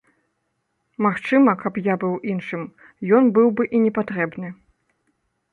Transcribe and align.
Магчыма, 1.05 1.53
каб 1.63 1.77
я 1.89 1.95
быў 2.03 2.15
іншым, 2.31 2.63
ёй 3.15 3.25
быў 3.39 3.47
бы 3.61 3.69
і 3.75 3.85
не 3.85 3.91
патрэбны. 3.99 4.47